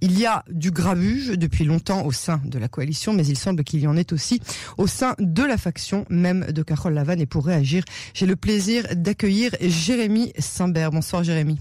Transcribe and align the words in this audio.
Il 0.00 0.18
y 0.18 0.26
a 0.26 0.44
du 0.50 0.70
grabuge 0.70 1.30
depuis 1.38 1.64
longtemps 1.64 2.04
au 2.04 2.12
sein 2.12 2.40
de 2.44 2.58
la 2.58 2.68
coalition, 2.68 3.12
mais 3.12 3.26
il 3.26 3.36
semble 3.36 3.64
qu'il 3.64 3.80
y 3.80 3.86
en 3.86 3.96
ait 3.96 4.12
aussi 4.12 4.40
au 4.76 4.86
sein 4.86 5.14
de 5.18 5.42
la 5.42 5.56
faction 5.56 6.04
même 6.10 6.46
de 6.52 6.62
Carole 6.62 6.94
Lavanne. 6.94 7.20
Et 7.20 7.26
pour 7.26 7.46
réagir, 7.46 7.84
j'ai 8.12 8.26
le 8.26 8.36
plaisir 8.36 8.84
d'accueillir 8.94 9.52
Jérémy 9.60 10.32
Simbert. 10.38 10.90
Bonsoir 10.90 11.24
Jérémy. 11.24 11.58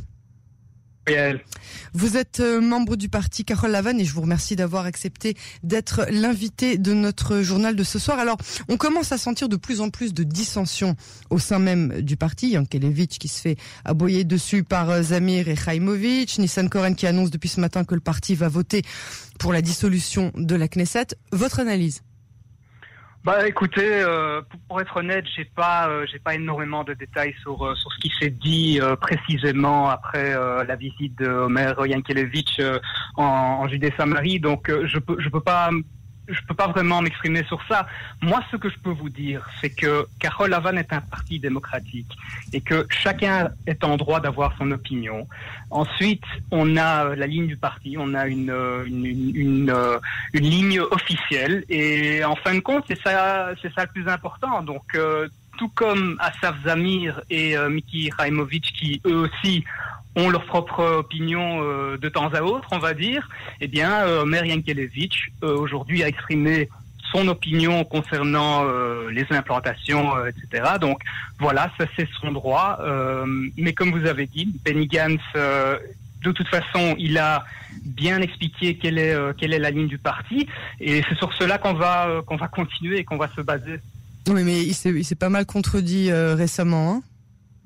Vous 1.93 2.17
êtes 2.17 2.39
euh, 2.39 2.59
membre 2.61 2.95
du 2.95 3.09
parti 3.09 3.45
Carole 3.45 3.71
Lavanne 3.71 3.99
et 3.99 4.05
je 4.05 4.13
vous 4.13 4.21
remercie 4.21 4.55
d'avoir 4.55 4.85
accepté 4.85 5.35
d'être 5.63 6.07
l'invité 6.09 6.77
de 6.77 6.93
notre 6.93 7.41
journal 7.41 7.75
de 7.75 7.83
ce 7.83 7.99
soir. 7.99 8.17
Alors, 8.17 8.37
on 8.69 8.77
commence 8.77 9.11
à 9.11 9.17
sentir 9.17 9.47
de 9.47 9.55
plus 9.55 9.81
en 9.81 9.89
plus 9.89 10.13
de 10.13 10.23
dissensions 10.23 10.95
au 11.29 11.37
sein 11.37 11.59
même 11.59 12.01
du 12.01 12.17
parti. 12.17 12.49
Yankelevitch 12.49 13.19
qui 13.19 13.27
se 13.27 13.39
fait 13.39 13.57
aboyer 13.83 14.23
dessus 14.23 14.63
par 14.63 14.89
euh, 14.89 15.01
Zamir 15.03 15.47
et 15.47 15.55
Khaimovic, 15.55 16.39
Nissan 16.39 16.69
Koren 16.69 16.95
qui 16.95 17.05
annonce 17.05 17.29
depuis 17.29 17.49
ce 17.49 17.61
matin 17.61 17.83
que 17.83 17.93
le 17.93 18.01
parti 18.01 18.33
va 18.33 18.47
voter 18.47 18.81
pour 19.37 19.53
la 19.53 19.61
dissolution 19.61 20.31
de 20.35 20.55
la 20.55 20.67
Knesset. 20.67 21.07
Votre 21.31 21.59
analyse? 21.59 22.01
Bah 23.25 23.47
écoutez, 23.47 24.03
euh, 24.03 24.43
pour, 24.69 24.79
être 24.79 24.97
honnête, 24.97 25.25
j'ai 25.35 25.45
pas 25.45 25.89
euh, 25.89 26.05
j'ai 26.11 26.19
pas 26.19 26.35
énormément 26.35 26.83
de 26.83 26.93
détails 26.93 27.33
sur 27.41 27.65
euh, 27.65 27.73
sur 27.73 27.91
ce 27.91 27.97
qui 27.97 28.11
s'est 28.19 28.29
dit 28.29 28.79
précisément 29.01 29.89
après 29.89 30.35
la 30.35 30.75
visite 30.75 31.17
de 31.17 31.27
Omer 31.27 31.73
Yankelevitch 31.87 32.61
en, 33.17 33.23
en 33.23 33.67
Judée-Samarie, 33.67 34.39
donc 34.39 34.69
je 34.69 34.99
peux 34.99 35.15
je 35.19 35.29
peux 35.29 35.41
pas 35.41 35.71
je 36.27 36.39
peux 36.47 36.53
pas 36.53 36.67
vraiment 36.67 37.01
m'exprimer 37.01 37.43
sur 37.45 37.61
ça. 37.67 37.87
Moi, 38.21 38.41
ce 38.51 38.57
que 38.57 38.69
je 38.69 38.77
peux 38.79 38.91
vous 38.91 39.09
dire, 39.09 39.47
c'est 39.61 39.69
que 39.69 40.07
Carole 40.19 40.49
Lavanne 40.49 40.77
est 40.77 40.93
un 40.93 41.01
parti 41.01 41.39
démocratique 41.39 42.11
et 42.53 42.61
que 42.61 42.85
chacun 42.89 43.49
est 43.67 43.83
en 43.83 43.97
droit 43.97 44.19
d'avoir 44.19 44.55
son 44.57 44.71
opinion. 44.71 45.27
Ensuite, 45.69 46.23
on 46.51 46.77
a 46.77 47.15
la 47.15 47.27
ligne 47.27 47.47
du 47.47 47.57
parti, 47.57 47.95
on 47.99 48.13
a 48.13 48.27
une, 48.27 48.53
une, 48.85 49.05
une, 49.35 49.75
une 50.33 50.43
ligne 50.43 50.79
officielle 50.79 51.63
et 51.69 52.23
en 52.23 52.35
fin 52.35 52.55
de 52.55 52.59
compte, 52.59 52.85
c'est 52.87 53.01
ça, 53.01 53.51
c'est 53.61 53.73
ça 53.73 53.83
le 53.83 53.91
plus 53.91 54.07
important. 54.07 54.61
Donc, 54.63 54.83
euh, 54.95 55.27
tout 55.57 55.69
comme 55.69 56.17
Asaf 56.19 56.55
Zamir 56.63 57.21
et 57.29 57.57
euh, 57.57 57.69
Miki 57.69 58.11
Raimovic 58.17 58.73
qui 58.73 59.01
eux 59.05 59.29
aussi 59.29 59.63
ont 60.15 60.29
leur 60.29 60.45
propre 60.45 60.83
opinion 60.99 61.61
euh, 61.61 61.97
de 61.97 62.09
temps 62.09 62.33
à 62.33 62.41
autre, 62.41 62.67
on 62.71 62.79
va 62.79 62.93
dire, 62.93 63.27
eh 63.61 63.67
bien, 63.67 63.91
euh, 64.05 64.21
Omer 64.21 64.45
Yankelevitch, 64.45 65.31
euh, 65.43 65.57
aujourd'hui, 65.57 66.03
a 66.03 66.07
exprimé 66.07 66.69
son 67.11 67.27
opinion 67.27 67.83
concernant 67.83 68.65
euh, 68.65 69.09
les 69.11 69.25
implantations, 69.29 70.11
etc. 70.25 70.73
Donc, 70.79 71.01
voilà, 71.39 71.71
ça 71.77 71.85
c'est 71.95 72.07
son 72.21 72.31
droit. 72.31 72.79
mais 73.57 73.73
comme 73.73 73.91
vous 73.91 74.07
avez 74.07 74.25
dit, 74.25 74.49
Benny 74.65 74.87
Gantz, 74.87 75.21
de 75.35 76.31
toute 76.31 76.47
façon, 76.47 76.95
il 76.97 77.17
a 77.17 77.45
bien 77.85 78.21
expliqué 78.21 78.77
quelle 78.77 78.97
est, 78.97 79.15
quelle 79.37 79.53
est 79.53 79.59
la 79.59 79.69
ligne 79.69 79.87
du 79.87 79.97
parti. 79.99 80.47
Et 80.79 81.03
c'est 81.07 81.15
sur 81.15 81.31
cela 81.33 81.57
qu'on 81.57 81.73
va, 81.73 82.21
qu'on 82.25 82.37
va 82.37 82.47
continuer 82.47 82.99
et 82.99 83.03
qu'on 83.03 83.17
va 83.17 83.29
se 83.35 83.41
baser. 83.41 83.79
Oui, 84.27 84.43
mais 84.43 84.63
il 84.63 84.73
s'est 84.73 85.15
pas 85.15 85.29
mal 85.29 85.45
contredit 85.45 86.11
récemment. 86.11 86.91
Hein 86.91 87.14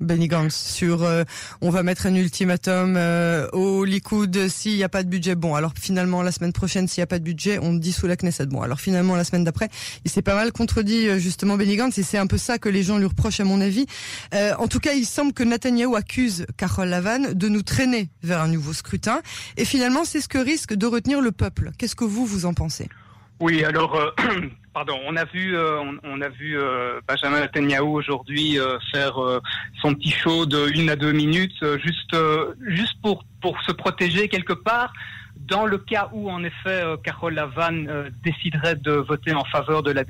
Benny 0.00 0.28
Gantz 0.28 0.54
sur 0.54 1.02
euh, 1.02 1.24
on 1.60 1.70
va 1.70 1.82
mettre 1.82 2.06
un 2.06 2.14
ultimatum 2.14 2.94
euh, 2.96 3.48
au 3.52 3.84
Likoud 3.84 4.48
s'il 4.48 4.76
n'y 4.76 4.82
a 4.82 4.88
pas 4.88 5.02
de 5.02 5.08
budget. 5.08 5.34
Bon, 5.34 5.54
alors 5.54 5.72
finalement 5.78 6.22
la 6.22 6.32
semaine 6.32 6.52
prochaine 6.52 6.88
s'il 6.88 7.00
n'y 7.00 7.04
a 7.04 7.06
pas 7.06 7.18
de 7.18 7.24
budget, 7.24 7.58
on 7.60 7.74
dissout 7.74 8.06
la 8.06 8.16
Knesset. 8.16 8.46
Bon, 8.46 8.62
alors 8.62 8.80
finalement 8.80 9.16
la 9.16 9.24
semaine 9.24 9.44
d'après, 9.44 9.68
il 10.04 10.10
s'est 10.10 10.22
pas 10.22 10.34
mal 10.34 10.52
contredit 10.52 11.08
euh, 11.08 11.18
justement 11.18 11.56
Benny 11.56 11.76
Gantz 11.76 11.98
et 11.98 12.02
c'est 12.02 12.18
un 12.18 12.26
peu 12.26 12.38
ça 12.38 12.58
que 12.58 12.68
les 12.68 12.82
gens 12.82 12.98
lui 12.98 13.06
reprochent 13.06 13.40
à 13.40 13.44
mon 13.44 13.60
avis. 13.60 13.86
en 14.32 14.68
tout 14.68 14.80
cas, 14.80 14.92
il 14.92 15.04
semble 15.04 15.32
que 15.32 15.42
Netanyahu 15.42 15.96
accuse 15.96 16.46
Carole 16.56 16.88
Lavanne 16.88 17.34
de 17.34 17.48
nous 17.48 17.62
traîner 17.62 18.08
vers 18.22 18.40
un 18.40 18.48
nouveau 18.48 18.72
scrutin 18.72 19.20
et 19.56 19.64
finalement 19.64 20.04
c'est 20.04 20.20
ce 20.20 20.28
que 20.28 20.38
risque 20.38 20.74
de 20.74 20.86
retenir 20.86 21.20
le 21.20 21.32
peuple. 21.32 21.72
Qu'est-ce 21.78 21.96
que 21.96 22.04
vous 22.04 22.26
vous 22.26 22.46
en 22.46 22.54
pensez? 22.54 22.88
Oui, 23.40 23.64
alors 23.64 24.14
Pardon, 24.72 25.00
on 25.04 25.16
a 25.16 25.24
vu, 25.24 25.56
euh, 25.56 25.82
on, 26.04 26.20
a 26.20 26.28
vu 26.28 26.56
euh, 26.56 27.00
Benjamin 27.08 27.40
Netanyahu 27.40 27.88
aujourd'hui 27.88 28.56
euh, 28.60 28.78
faire 28.92 29.18
son 29.82 29.94
petit 29.94 30.10
show 30.10 30.46
de 30.46 30.68
une 30.78 30.90
à 30.90 30.96
deux 30.96 31.10
minutes, 31.10 31.64
juste, 31.78 32.16
juste 32.68 32.94
pour 33.02 33.24
pour 33.40 33.60
se 33.62 33.72
protéger 33.72 34.28
quelque 34.28 34.52
part 34.52 34.92
dans 35.46 35.66
le 35.66 35.78
cas 35.78 36.08
où, 36.12 36.30
en 36.30 36.44
effet, 36.44 36.82
euh, 36.82 36.96
Carole 36.96 37.34
Lavanne 37.34 37.88
euh, 37.88 38.10
déciderait 38.22 38.76
de 38.76 38.92
voter 38.92 39.32
en 39.32 39.44
faveur 39.44 39.82
de 39.82 39.90
la, 39.90 40.04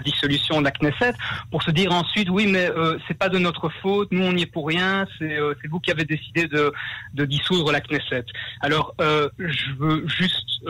dissolution 0.00 0.60
de 0.60 0.64
la 0.64 0.70
Knesset, 0.70 1.14
pour 1.50 1.62
se 1.62 1.70
dire 1.70 1.92
ensuite, 1.92 2.28
oui, 2.30 2.46
mais 2.46 2.70
euh, 2.70 2.98
c'est 3.06 3.16
pas 3.16 3.28
de 3.28 3.38
notre 3.38 3.68
faute, 3.80 4.10
nous 4.12 4.22
on 4.22 4.32
n'y 4.32 4.42
est 4.42 4.52
pour 4.52 4.66
rien, 4.66 5.06
c'est 5.18 5.38
euh, 5.38 5.54
vous 5.70 5.80
qui 5.80 5.90
avez 5.90 6.04
décidé 6.04 6.46
de, 6.46 6.72
de 7.14 7.24
dissoudre 7.24 7.72
la 7.72 7.80
Knesset. 7.80 8.24
Alors, 8.60 8.94
je 8.98 9.72
veux 9.78 10.06
juste 10.06 10.60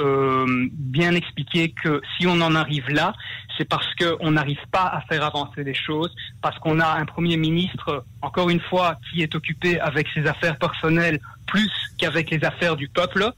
bien 0.72 1.14
expliquer 1.14 1.70
que 1.70 2.00
si 2.16 2.26
on 2.26 2.40
en 2.40 2.54
arrive 2.54 2.88
là, 2.90 3.14
c'est 3.56 3.64
parce 3.64 3.88
qu'on 3.94 4.30
n'arrive 4.30 4.60
pas 4.70 4.86
à 4.86 5.00
faire 5.02 5.24
avancer 5.24 5.64
les 5.64 5.74
choses, 5.74 6.14
parce 6.42 6.58
qu'on 6.58 6.80
a 6.80 6.98
un 6.98 7.04
Premier 7.04 7.36
ministre, 7.36 8.04
encore 8.22 8.50
une 8.50 8.60
fois, 8.60 8.98
qui 9.10 9.22
est 9.22 9.34
occupé 9.34 9.80
avec 9.80 10.06
ses 10.14 10.26
affaires 10.26 10.58
personnelles 10.58 11.20
plus 11.46 11.70
qu'avec 11.98 12.30
les 12.30 12.44
affaires 12.44 12.76
du 12.76 12.88
peuple 12.88 13.32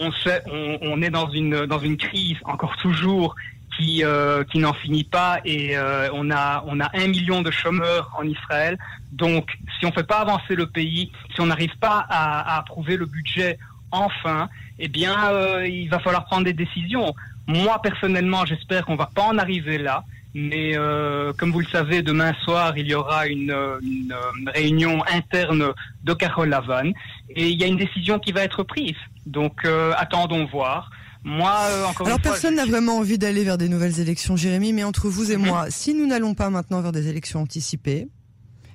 on, 0.00 1.02
est 1.02 1.10
dans 1.10 1.28
une, 1.30 1.66
dans 1.66 1.78
une 1.78 1.96
crise 1.96 2.36
encore 2.44 2.76
toujours 2.78 3.34
qui, 3.76 4.04
euh, 4.04 4.44
qui 4.44 4.58
n'en 4.58 4.72
finit 4.72 5.04
pas 5.04 5.40
et 5.44 5.76
euh, 5.76 6.08
on, 6.12 6.30
a, 6.30 6.64
on 6.66 6.80
a 6.80 6.90
un 6.94 7.06
million 7.06 7.42
de 7.42 7.50
chômeurs 7.50 8.10
en 8.18 8.24
Israël. 8.24 8.78
Donc, 9.12 9.56
si 9.78 9.86
on 9.86 9.88
ne 9.88 9.94
fait 9.94 10.06
pas 10.06 10.18
avancer 10.18 10.54
le 10.54 10.66
pays, 10.66 11.12
si 11.34 11.40
on 11.40 11.46
n'arrive 11.46 11.76
pas 11.78 12.06
à, 12.08 12.58
approuver 12.58 12.96
le 12.96 13.06
budget 13.06 13.58
enfin, 13.90 14.48
eh 14.78 14.88
bien, 14.88 15.32
euh, 15.32 15.66
il 15.66 15.88
va 15.88 15.98
falloir 15.98 16.24
prendre 16.24 16.44
des 16.44 16.52
décisions. 16.52 17.14
Moi, 17.46 17.80
personnellement, 17.82 18.44
j'espère 18.46 18.84
qu'on 18.84 18.96
va 18.96 19.10
pas 19.12 19.22
en 19.22 19.38
arriver 19.38 19.78
là. 19.78 20.04
Mais 20.32 20.76
comme 21.38 21.50
vous 21.50 21.58
le 21.58 21.66
savez, 21.66 22.02
demain 22.02 22.32
soir, 22.44 22.78
il 22.78 22.86
y 22.86 22.94
aura 22.94 23.26
une, 23.26 23.52
une, 23.82 24.14
réunion 24.54 25.02
interne 25.12 25.72
de 26.04 26.14
Carole 26.14 26.50
Lavanne 26.50 26.92
et 27.34 27.48
il 27.48 27.58
y 27.60 27.64
a 27.64 27.66
une 27.66 27.76
décision 27.76 28.20
qui 28.20 28.30
va 28.30 28.42
être 28.42 28.62
prise. 28.62 28.94
Donc 29.26 29.64
euh, 29.64 29.92
attendons 29.96 30.46
voir. 30.46 30.90
Moi, 31.22 31.50
euh, 31.50 31.84
encore 31.84 32.06
Alors 32.06 32.18
une 32.18 32.22
fois, 32.22 32.32
personne 32.32 32.54
n'a 32.54 32.64
vraiment 32.64 32.98
envie 32.98 33.18
d'aller 33.18 33.44
vers 33.44 33.58
des 33.58 33.68
nouvelles 33.68 34.00
élections, 34.00 34.36
Jérémy, 34.36 34.72
mais 34.72 34.84
entre 34.84 35.08
vous 35.08 35.30
et 35.32 35.36
moi, 35.36 35.66
si 35.68 35.92
nous 35.94 36.06
n'allons 36.06 36.34
pas 36.34 36.48
maintenant 36.48 36.80
vers 36.80 36.92
des 36.92 37.08
élections 37.08 37.42
anticipées, 37.42 38.08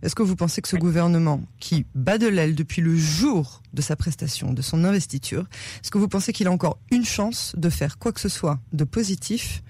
est-ce 0.02 0.16
que 0.16 0.24
vous 0.24 0.36
pensez 0.36 0.62
que 0.62 0.68
ce 0.68 0.76
gouvernement, 0.76 1.42
qui 1.60 1.86
bat 1.96 2.18
de 2.18 2.28
l'aile 2.28 2.56
depuis 2.56 2.82
le 2.82 2.96
jour 2.96 3.62
de 3.74 3.82
sa 3.82 3.96
prestation, 3.96 4.54
de 4.54 4.62
son 4.62 4.84
investiture, 4.84 5.46
est-ce 5.82 5.92
que 5.92 5.98
vous 5.98 6.08
pensez 6.08 6.34
qu'il 6.34 6.48
a 6.48 6.52
encore 6.52 6.78
une 6.92 7.06
chance 7.06 7.54
de 7.58 7.70
faire 7.70 7.98
quoi 7.98 8.12
que 8.12 8.20
ce 8.20 8.30
soit 8.30 8.60
de 8.74 8.84
positif 8.84 9.64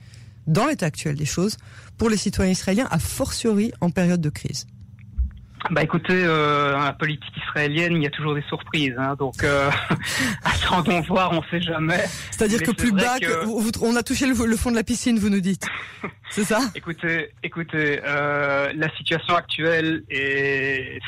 dans 0.47 0.68
l'état 0.68 0.86
actuel 0.86 1.16
des 1.16 1.25
choses 1.25 1.58
pour 1.97 2.09
les 2.09 2.18
citoyens 2.18 2.52
israéliens, 2.52 2.88
a 2.91 3.00
fortiori 3.00 3.72
en 3.81 3.90
période 3.90 4.22
de 4.22 4.30
crise? 4.30 4.68
Bah 5.71 5.83
écoutez, 5.83 6.23
euh, 6.25 6.77
la 6.77 6.93
politique 6.93 7.35
israélienne, 7.37 7.93
il 7.95 8.03
y 8.03 8.07
a 8.07 8.09
toujours 8.09 8.35
des 8.35 8.43
surprises, 8.43 8.93
hein, 8.97 9.15
donc 9.17 9.43
euh, 9.43 9.69
attendons 10.43 11.01
voir, 11.01 11.31
on 11.31 11.43
sait 11.49 11.61
jamais. 11.61 12.03
C'est-à-dire 12.31 12.61
que 12.61 12.71
plus 12.71 12.91
bas, 12.91 13.15
on 13.81 13.95
a 13.95 14.03
touché 14.03 14.27
le, 14.27 14.35
fond 14.55 14.71
de 14.71 14.75
la 14.75 14.83
piscine, 14.83 15.17
vous 15.17 15.29
nous 15.29 15.41
dites, 15.41 15.67
c'est 16.29 16.43
ça? 16.43 16.59
Écoutez, 16.75 17.31
écoutez, 17.43 17.99
euh, 18.05 18.71
la 18.75 18.95
situation 18.95 19.35
actuelle 19.35 20.03
est, 20.09 20.99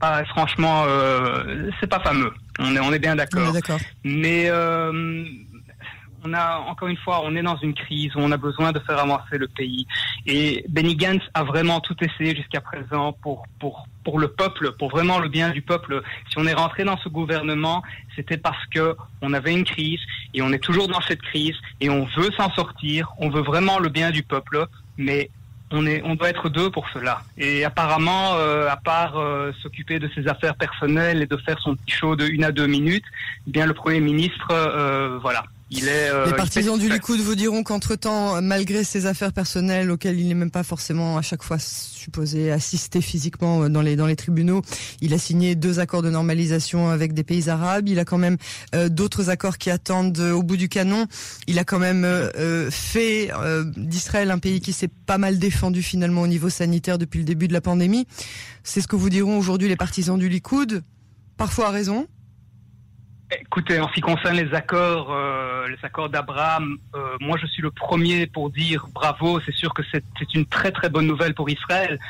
pas, 0.00 0.24
franchement, 0.24 0.84
euh, 0.86 1.70
c'est 1.78 1.86
pas 1.86 2.00
fameux. 2.00 2.32
On 2.58 2.74
est, 2.74 2.80
on 2.80 2.92
est 2.92 2.98
bien 2.98 3.16
d'accord. 3.16 3.52
Mais 4.04 4.46
euh, 4.48 5.24
on 6.24 6.32
a 6.34 6.58
encore 6.58 6.88
une 6.88 6.96
fois, 6.96 7.22
on 7.24 7.34
est 7.36 7.42
dans 7.42 7.56
une 7.56 7.74
crise 7.74 8.14
où 8.14 8.20
on 8.20 8.32
a 8.32 8.36
besoin 8.36 8.72
de 8.72 8.78
faire 8.80 8.98
avancer 8.98 9.38
le 9.38 9.48
pays. 9.48 9.86
Et 10.26 10.64
Benny 10.68 10.96
Gantz 10.96 11.22
a 11.34 11.44
vraiment 11.44 11.80
tout 11.80 11.96
essayé 12.00 12.34
jusqu'à 12.34 12.60
présent 12.60 13.12
pour 13.12 13.46
pour 13.58 13.86
pour 14.04 14.18
le 14.18 14.28
peuple, 14.28 14.72
pour 14.72 14.90
vraiment 14.90 15.18
le 15.18 15.28
bien 15.28 15.50
du 15.50 15.62
peuple. 15.62 16.02
Si 16.30 16.38
on 16.38 16.46
est 16.46 16.54
rentré 16.54 16.84
dans 16.84 16.98
ce 16.98 17.08
gouvernement, 17.08 17.82
c'était 18.16 18.38
parce 18.38 18.64
que 18.66 18.96
on 19.22 19.32
avait 19.32 19.52
une 19.52 19.64
crise 19.64 20.00
et 20.34 20.42
on 20.42 20.52
est 20.52 20.58
toujours 20.58 20.88
dans 20.88 21.00
cette 21.02 21.22
crise 21.22 21.56
et 21.80 21.90
on 21.90 22.04
veut 22.16 22.30
s'en 22.36 22.50
sortir. 22.50 23.12
On 23.18 23.30
veut 23.30 23.42
vraiment 23.42 23.78
le 23.78 23.88
bien 23.88 24.10
du 24.10 24.22
peuple, 24.22 24.66
mais 24.96 25.30
on 25.72 25.86
est, 25.86 26.02
on 26.04 26.14
doit 26.14 26.30
être 26.30 26.48
deux 26.48 26.70
pour 26.70 26.88
cela. 26.90 27.22
Et 27.38 27.64
apparemment, 27.64 28.34
euh, 28.34 28.68
à 28.68 28.76
part 28.76 29.18
euh, 29.18 29.52
s'occuper 29.62 29.98
de 29.98 30.08
ses 30.14 30.26
affaires 30.28 30.56
personnelles 30.56 31.22
et 31.22 31.26
de 31.26 31.36
faire 31.36 31.58
son 31.60 31.76
petit 31.76 31.92
show 31.92 32.16
de 32.16 32.26
une 32.26 32.44
à 32.44 32.52
deux 32.52 32.66
minutes, 32.66 33.04
eh 33.46 33.50
bien 33.50 33.66
le 33.66 33.74
premier 33.74 34.00
ministre, 34.00 34.48
euh, 34.50 35.18
voilà, 35.20 35.44
euh, 35.72 36.26
les 36.26 36.32
partisans 36.32 36.78
du 36.78 36.88
Likoud 36.88 37.20
vous 37.20 37.36
diront 37.36 37.62
qu'entre-temps, 37.62 38.42
malgré 38.42 38.82
ses 38.82 39.06
affaires 39.06 39.32
personnelles 39.32 39.90
auxquelles 39.90 40.18
il 40.18 40.26
n'est 40.26 40.34
même 40.34 40.50
pas 40.50 40.64
forcément 40.64 41.16
à 41.16 41.22
chaque 41.22 41.44
fois 41.44 41.58
supposé 41.60 42.50
assister 42.50 43.00
physiquement 43.00 43.62
euh, 43.62 43.68
dans 43.68 43.80
les 43.80 43.94
dans 43.94 44.06
les 44.06 44.16
tribunaux, 44.16 44.62
il 45.00 45.14
a 45.14 45.18
signé 45.18 45.54
deux 45.54 45.78
accords 45.78 46.02
de 46.02 46.10
normalisation 46.10 46.88
avec 46.88 47.12
des 47.12 47.22
pays 47.22 47.48
arabes. 47.48 47.88
Il 47.88 48.00
a 48.00 48.04
quand 48.04 48.18
même 48.18 48.36
euh, 48.74 48.88
d'autres 48.88 49.30
accords 49.30 49.58
qui 49.58 49.70
attendent 49.70 50.18
au 50.18 50.42
bout 50.42 50.56
du 50.56 50.68
canon. 50.68 51.06
Il 51.46 51.58
a 51.58 51.64
quand 51.64 51.78
même 51.78 52.06
fait 52.70 53.30
d'Israël 53.76 54.30
un 54.30 54.38
pays 54.38 54.60
qui 54.60 54.72
s'est 54.72 54.90
pas 55.06 55.18
mal 55.18 55.38
défendu 55.38 55.82
finalement 55.82 56.22
au 56.22 56.26
niveau 56.26 56.48
sanitaire 56.48 56.98
depuis 56.98 57.18
le 57.18 57.24
début 57.24 57.48
de 57.48 57.52
la 57.52 57.60
pandémie. 57.60 58.06
C'est 58.64 58.80
ce 58.80 58.88
que 58.88 58.96
vous 58.96 59.10
diront 59.10 59.38
aujourd'hui 59.38 59.68
les 59.68 59.76
partisans 59.76 60.18
du 60.18 60.28
Likoud, 60.28 60.82
parfois 61.36 61.68
à 61.68 61.70
raison. 61.70 62.06
Écoutez, 63.32 63.78
en 63.78 63.88
ce 63.88 63.92
qui 63.94 64.00
concerne 64.00 64.36
les 64.36 64.52
accords, 64.54 65.12
euh, 65.12 65.68
les 65.68 65.78
accords 65.84 66.08
d'Abraham, 66.08 66.78
euh, 66.96 67.16
moi 67.20 67.38
je 67.40 67.46
suis 67.46 67.62
le 67.62 67.70
premier 67.70 68.26
pour 68.26 68.50
dire 68.50 68.86
bravo. 68.92 69.40
C'est 69.46 69.54
sûr 69.54 69.72
que 69.72 69.82
c'est 69.92 70.34
une 70.34 70.46
très 70.46 70.72
très 70.72 70.88
bonne 70.88 71.06
nouvelle 71.06 71.34
pour 71.34 71.48
Israël, 71.48 72.00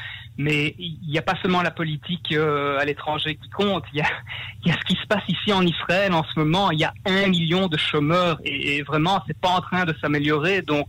mais 0.41 0.75
il 0.79 0.99
n'y 1.07 1.19
a 1.19 1.23
pas 1.23 1.35
seulement 1.43 1.61
la 1.61 1.71
politique 1.71 2.33
euh, 2.33 2.79
à 2.79 2.85
l'étranger 2.87 3.37
qui 3.37 3.51
compte. 3.51 3.85
Il 3.93 3.99
y 3.99 4.03
a, 4.03 4.07
y 4.65 4.71
a, 4.71 4.75
ce 4.75 4.85
qui 4.87 4.95
se 4.95 5.07
passe 5.07 5.23
ici 5.29 5.53
en 5.53 5.63
Israël 5.67 6.15
en 6.15 6.25
ce 6.25 6.39
moment. 6.39 6.71
Il 6.71 6.81
y 6.81 6.85
a 6.85 6.95
un 7.05 7.27
million 7.29 7.69
de 7.69 7.77
chômeurs 7.77 8.41
et, 8.45 8.79
et 8.79 8.83
vraiment 8.83 9.23
c'est 9.27 9.39
pas 9.39 9.51
en 9.51 9.61
train 9.61 9.85
de 9.85 9.95
s'améliorer. 10.01 10.63
Donc 10.63 10.89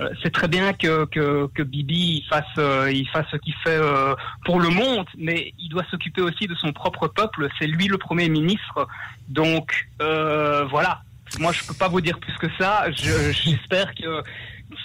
euh, 0.00 0.08
c'est 0.22 0.32
très 0.32 0.46
bien 0.46 0.72
que, 0.72 1.04
que, 1.06 1.48
que 1.52 1.62
Bibi 1.64 2.24
fasse, 2.28 2.44
euh, 2.58 2.92
il 2.92 3.08
fasse 3.08 3.26
ce 3.32 3.36
qu'il 3.38 3.54
fait 3.64 3.80
pour 4.44 4.60
le 4.60 4.68
monde, 4.68 5.06
mais 5.18 5.52
il 5.58 5.68
doit 5.68 5.84
s'occuper 5.90 6.22
aussi 6.22 6.46
de 6.46 6.54
son 6.54 6.72
propre 6.72 7.08
peuple. 7.08 7.48
C'est 7.58 7.66
lui 7.66 7.88
le 7.88 7.98
premier 7.98 8.28
ministre. 8.28 8.86
Donc 9.28 9.88
voilà. 9.98 11.02
Moi 11.40 11.50
je 11.52 11.66
peux 11.66 11.74
pas 11.74 11.88
vous 11.88 12.00
dire 12.00 12.20
plus 12.20 12.34
que 12.34 12.48
ça. 12.58 12.84
J'espère 12.92 13.94
que 13.94 14.22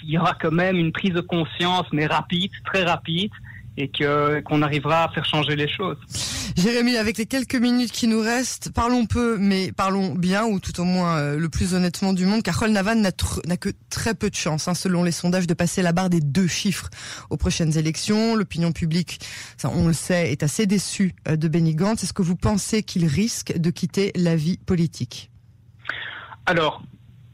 qu'il 0.00 0.10
y 0.10 0.18
aura 0.18 0.34
quand 0.34 0.52
même 0.52 0.76
une 0.76 0.92
prise 0.92 1.12
de 1.12 1.20
conscience, 1.20 1.86
mais 1.92 2.06
rapide, 2.06 2.50
très 2.64 2.84
rapide, 2.84 3.30
et 3.78 3.88
que 3.88 4.40
qu'on 4.40 4.60
arrivera 4.62 5.04
à 5.04 5.08
faire 5.10 5.24
changer 5.24 5.54
les 5.54 5.68
choses. 5.68 5.96
Jérémy, 6.56 6.96
avec 6.96 7.16
les 7.16 7.26
quelques 7.26 7.54
minutes 7.54 7.92
qui 7.92 8.08
nous 8.08 8.20
restent, 8.20 8.72
parlons 8.72 9.06
peu, 9.06 9.38
mais 9.38 9.70
parlons 9.70 10.14
bien, 10.14 10.44
ou 10.44 10.58
tout 10.58 10.80
au 10.80 10.84
moins 10.84 11.16
euh, 11.18 11.38
le 11.38 11.48
plus 11.48 11.74
honnêtement 11.74 12.12
du 12.12 12.26
monde, 12.26 12.42
car 12.42 12.68
Navan 12.68 12.96
n'a 12.96 13.12
que 13.56 13.68
très 13.88 14.14
peu 14.14 14.28
de 14.28 14.34
chance, 14.34 14.66
hein, 14.66 14.74
selon 14.74 15.04
les 15.04 15.12
sondages, 15.12 15.46
de 15.46 15.54
passer 15.54 15.80
la 15.80 15.92
barre 15.92 16.10
des 16.10 16.20
deux 16.20 16.48
chiffres 16.48 16.90
aux 17.30 17.36
prochaines 17.36 17.78
élections. 17.78 18.34
L'opinion 18.34 18.72
publique, 18.72 19.20
ça, 19.56 19.70
on 19.72 19.86
le 19.86 19.92
sait, 19.92 20.32
est 20.32 20.42
assez 20.42 20.66
déçue 20.66 21.14
euh, 21.28 21.36
de 21.36 21.46
Benny 21.46 21.76
Gantz. 21.76 22.02
Est-ce 22.02 22.12
que 22.12 22.22
vous 22.22 22.36
pensez 22.36 22.82
qu'il 22.82 23.06
risque 23.06 23.56
de 23.56 23.70
quitter 23.70 24.10
la 24.16 24.34
vie 24.34 24.58
politique? 24.58 25.30
Alors, 26.46 26.82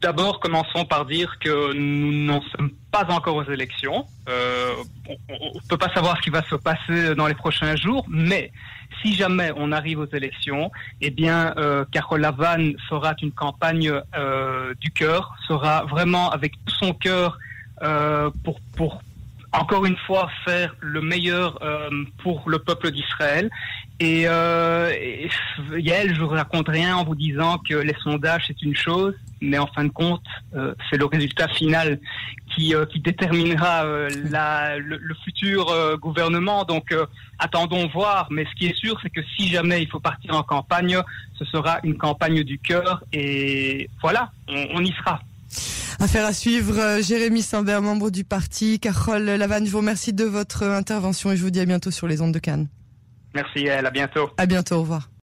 D'abord, 0.01 0.39
commençons 0.39 0.85
par 0.85 1.05
dire 1.05 1.39
que 1.39 1.73
nous 1.73 2.25
n'en 2.25 2.41
sommes 2.41 2.71
pas 2.91 3.05
encore 3.09 3.37
aux 3.37 3.49
élections. 3.49 4.05
Euh, 4.29 4.73
on 5.07 5.55
ne 5.55 5.67
peut 5.67 5.77
pas 5.77 5.91
savoir 5.93 6.17
ce 6.17 6.21
qui 6.21 6.29
va 6.29 6.43
se 6.43 6.55
passer 6.55 7.15
dans 7.15 7.27
les 7.27 7.33
prochains 7.33 7.75
jours, 7.75 8.05
mais 8.07 8.51
si 9.01 9.13
jamais 9.13 9.51
on 9.55 9.71
arrive 9.71 9.99
aux 9.99 10.07
élections, 10.07 10.71
eh 11.01 11.09
bien, 11.09 11.53
euh, 11.57 11.85
Carole 11.91 12.21
Lavanne 12.21 12.75
fera 12.89 13.13
une 13.21 13.31
campagne 13.31 13.91
euh, 14.15 14.73
du 14.79 14.91
cœur, 14.91 15.35
sera 15.47 15.85
vraiment 15.85 16.29
avec 16.31 16.53
tout 16.65 16.75
son 16.75 16.93
cœur 16.93 17.37
euh, 17.81 18.29
pour, 18.43 18.59
pour 18.75 19.01
encore 19.51 19.85
une 19.85 19.97
fois 19.97 20.29
faire 20.43 20.75
le 20.81 21.01
meilleur 21.01 21.59
pour 22.21 22.49
le 22.49 22.59
peuple 22.59 22.91
d'Israël. 22.91 23.49
Et, 23.99 24.23
euh, 24.27 24.91
Yael, 25.77 26.13
je 26.13 26.19
vous 26.19 26.27
raconte 26.27 26.67
rien 26.67 26.97
en 26.97 27.05
vous 27.05 27.15
disant 27.15 27.57
que 27.57 27.75
les 27.75 27.95
sondages 28.03 28.43
c'est 28.47 28.61
une 28.61 28.75
chose, 28.75 29.15
mais 29.41 29.57
en 29.57 29.67
fin 29.67 29.85
de 29.85 29.89
compte, 29.89 30.23
euh, 30.55 30.75
c'est 30.89 30.97
le 30.97 31.05
résultat 31.05 31.47
final 31.47 31.99
qui, 32.53 32.75
euh, 32.75 32.85
déterminera 32.95 33.85
euh, 33.85 34.09
le, 34.79 35.15
futur 35.23 35.97
gouvernement. 35.99 36.65
Donc 36.65 36.93
attendons 37.39 37.87
voir. 37.87 38.27
Mais 38.31 38.45
ce 38.45 38.55
qui 38.55 38.67
est 38.67 38.75
sûr, 38.75 38.99
c'est 39.01 39.09
que 39.09 39.21
si 39.35 39.47
jamais 39.47 39.81
il 39.81 39.89
faut 39.89 39.99
partir 39.99 40.35
en 40.35 40.43
campagne, 40.43 40.97
ce 41.37 41.45
sera 41.45 41.79
une 41.83 41.97
campagne 41.97 42.43
du 42.43 42.59
cœur. 42.59 43.03
Et 43.13 43.89
voilà, 44.01 44.31
on, 44.47 44.83
y 44.83 44.91
sera. 44.91 45.21
Affaire 45.99 46.25
à 46.25 46.33
suivre. 46.33 47.01
Jérémy 47.01 47.41
Simbert, 47.41 47.81
membre 47.81 48.09
du 48.09 48.23
parti. 48.23 48.79
Carole 48.79 49.23
Lavanne, 49.23 49.65
je 49.65 49.71
vous 49.71 49.79
remercie 49.79 50.13
de 50.13 50.25
votre 50.25 50.63
intervention 50.63 51.31
et 51.31 51.37
je 51.37 51.43
vous 51.43 51.51
dis 51.51 51.59
à 51.59 51.65
bientôt 51.65 51.91
sur 51.91 52.07
les 52.07 52.21
ondes 52.21 52.33
de 52.33 52.39
Cannes. 52.39 52.67
Merci, 53.35 53.65
elle. 53.65 53.85
À 53.85 53.91
bientôt. 53.91 54.29
À 54.37 54.45
bientôt. 54.45 54.75
Au 54.75 54.81
revoir. 54.81 55.09